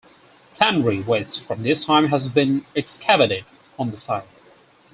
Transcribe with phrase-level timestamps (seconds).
[0.55, 3.45] Tannery waste from this time has been excavated
[3.77, 4.25] on the site.